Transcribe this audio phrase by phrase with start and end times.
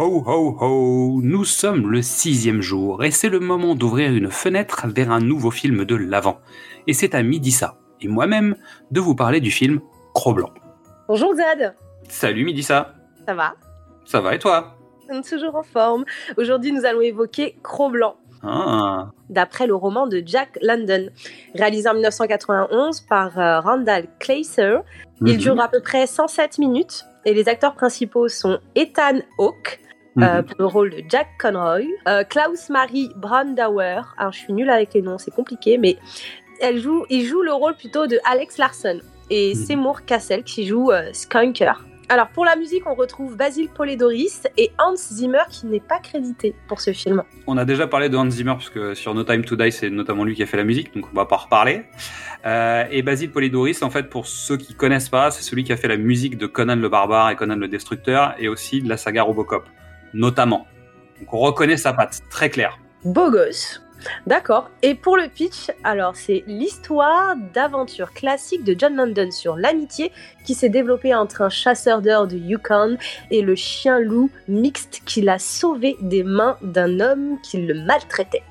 [0.00, 4.86] Ho ho ho, nous sommes le sixième jour et c'est le moment d'ouvrir une fenêtre
[4.86, 6.38] vers un nouveau film de l'Avent.
[6.86, 8.54] Et c'est à Midissa et moi-même
[8.92, 9.80] de vous parler du film
[10.14, 10.50] Cro-Blanc.
[11.08, 11.74] Bonjour Zad
[12.08, 12.94] Salut Midissa
[13.26, 13.54] Ça va?
[14.04, 14.76] Ça va et toi?
[15.28, 16.04] Toujours en forme.
[16.36, 18.14] Aujourd'hui nous allons évoquer Cro-Blanc.
[18.44, 21.08] Ah, D'après le roman de Jack London,
[21.56, 24.76] réalisé en 1991 par euh, Randall Kleiser,
[25.22, 29.80] il mhm, dure à peu près 107 minutes et les acteurs principaux sont Ethan Hawke
[30.16, 30.44] euh, mhm.
[30.44, 35.02] pour le rôle de Jack Conroy, euh, Klaus-Marie Brandauer, alors je suis nulle avec les
[35.02, 35.98] noms, c'est compliqué, mais
[36.60, 39.54] elle joue, il joue le rôle plutôt de Alex Larson et Mhm.
[39.54, 41.84] Seymour Cassel qui joue euh, Skunker.
[42.10, 46.54] Alors pour la musique, on retrouve Basil Polidoris et Hans Zimmer qui n'est pas crédité
[46.66, 47.22] pour ce film.
[47.46, 50.24] On a déjà parlé de Hans Zimmer puisque sur No Time to Die c'est notamment
[50.24, 51.84] lui qui a fait la musique donc on va pas reparler.
[52.46, 55.76] Euh, et Basil Polidoris en fait pour ceux qui connaissent pas c'est celui qui a
[55.76, 58.96] fait la musique de Conan le Barbare et Conan le Destructeur et aussi de la
[58.96, 59.66] saga Robocop
[60.14, 60.66] notamment.
[61.20, 62.78] Donc on reconnaît sa patte très claire.
[63.04, 63.82] Beau gosse.
[64.26, 64.70] D'accord.
[64.82, 70.12] Et pour le pitch, alors c'est l'histoire d'aventure classique de John London sur l'amitié
[70.44, 72.96] qui s'est développée entre un chasseur d'heures de Yukon
[73.30, 78.44] et le chien-loup mixte qui l'a sauvé des mains d'un homme qui le maltraitait.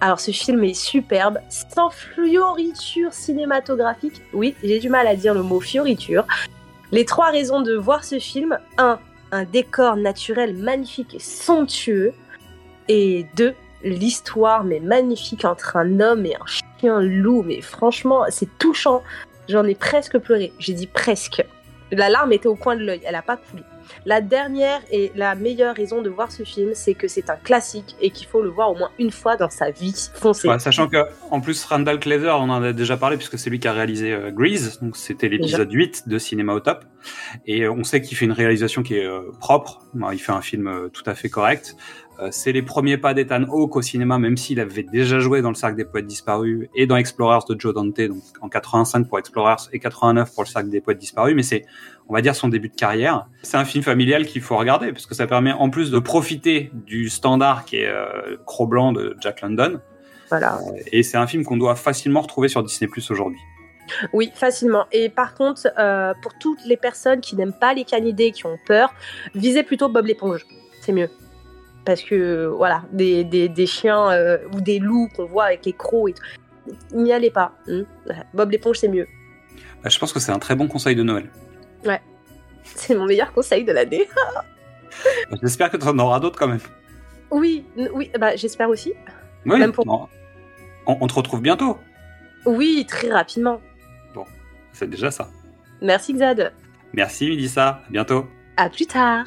[0.00, 4.20] Alors ce film est superbe, sans fioriture cinématographique.
[4.34, 6.26] Oui, j'ai du mal à dire le mot fioriture.
[6.92, 8.98] Les trois raisons de voir ce film 1.
[9.32, 12.12] Un décor naturel magnifique et somptueux.
[12.88, 13.54] Et 2
[13.86, 17.42] l'histoire mais magnifique entre un homme et un chien loup.
[17.42, 19.02] Mais franchement c'est touchant.
[19.48, 20.52] J'en ai presque pleuré.
[20.58, 21.44] J'ai dit presque.
[21.92, 23.00] La larme était au coin de l'œil.
[23.04, 23.62] Elle a pas coulé.
[24.04, 27.96] La dernière et la meilleure raison de voir ce film c'est que c'est un classique
[28.00, 30.10] et qu'il faut le voir au moins une fois dans sa vie.
[30.14, 30.48] Foncez.
[30.48, 33.58] Ouais, sachant que en plus Randall Kleiser, on en a déjà parlé puisque c'est lui
[33.58, 36.84] qui a réalisé euh, Grease, donc c'était l'épisode 8 de Cinéma au top.
[37.46, 39.82] Et euh, on sait qu'il fait une réalisation qui est euh, propre.
[40.12, 41.76] Il fait un film tout à fait correct.
[42.18, 45.50] Euh, c'est les premiers pas d'Ethan Hawke au cinéma, même s'il avait déjà joué dans
[45.50, 49.18] le Cercle des Poètes Disparus et dans Explorers de Joe Dante, donc en 85 pour
[49.18, 51.34] Explorers et 89 pour le Cercle des Poètes Disparus.
[51.34, 51.66] Mais c'est,
[52.08, 53.26] on va dire, son début de carrière.
[53.42, 56.70] C'est un film familial qu'il faut regarder parce que ça permet en plus de profiter
[56.72, 59.80] du standard qui est euh, Cro-Blanc de Jack London.
[60.30, 60.58] voilà
[60.92, 63.40] Et c'est un film qu'on doit facilement retrouver sur Disney Plus aujourd'hui.
[64.12, 68.32] oui facilement et par contre euh, pour toutes les personnes qui n'aiment pas les canidés
[68.32, 68.92] qui ont peur
[69.36, 70.44] visez plutôt Bob l'éponge
[70.80, 71.08] c'est mieux
[71.86, 75.72] parce que voilà des, des, des chiens euh, ou des loups qu'on voit avec les
[75.72, 76.22] crocs et tout
[76.92, 77.84] n'y allez pas hein.
[78.34, 79.06] Bob l'éponge c'est mieux
[79.82, 81.30] Bah, je pense que c'est un très bon conseil de Noël.
[82.64, 84.06] C'est mon meilleur conseil de l'année.
[85.30, 86.60] Bah, J'espère que tu en auras d'autres quand même.
[87.30, 88.94] Oui, oui, bah j'espère aussi.
[89.44, 90.08] Oui, Même pour- bon.
[90.86, 91.78] on, on te retrouve bientôt.
[92.46, 93.60] Oui, très rapidement.
[94.72, 95.28] C'est déjà ça.
[95.82, 96.52] Merci Xad.
[96.92, 98.26] Merci Midissa, à bientôt.
[98.56, 99.26] À plus tard.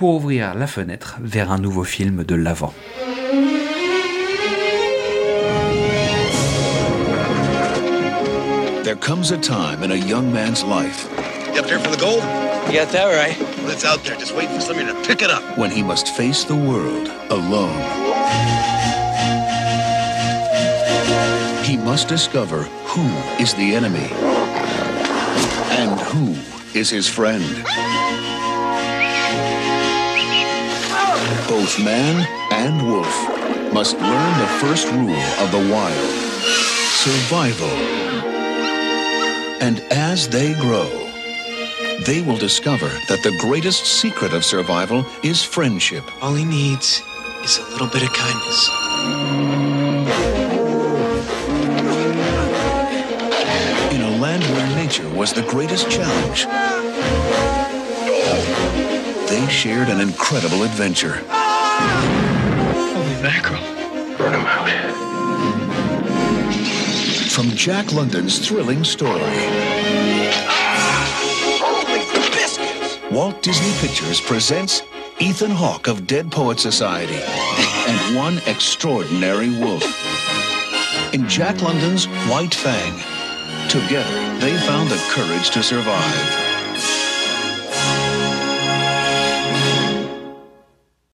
[0.00, 2.72] pour ouvrir la fenêtre vers un nouveau film de l'avant.
[8.82, 11.06] There comes a time in a young man's life
[11.52, 12.22] You up there for the gold?
[12.68, 13.38] You got that right.
[13.58, 14.16] Well, it's out there.
[14.16, 15.42] Just wait for somebody to pick it up.
[15.58, 17.76] when he must face the world alone.
[21.62, 23.04] He must discover who
[23.38, 24.08] is the enemy
[25.76, 26.36] and who
[26.72, 27.44] is his friend.
[31.50, 36.10] Both man and wolf must learn the first rule of the wild
[37.02, 37.66] survival.
[39.60, 40.88] And as they grow,
[42.06, 46.04] they will discover that the greatest secret of survival is friendship.
[46.22, 47.02] All he needs
[47.42, 48.70] is a little bit of kindness.
[53.92, 56.46] In a land where nature was the greatest challenge,
[59.28, 61.24] they shared an incredible adventure.
[62.94, 63.62] Holy mackerel.
[64.16, 64.60] Burn him out.
[67.30, 69.22] From Jack London's thrilling story,
[71.62, 72.98] Holy biscuits!
[73.10, 74.82] Walt Disney Pictures presents
[75.20, 77.20] Ethan Hawke of Dead Poet Society
[77.88, 79.84] and one extraordinary wolf.
[81.14, 82.92] In Jack London's White Fang,
[83.68, 86.49] together they found the courage to survive.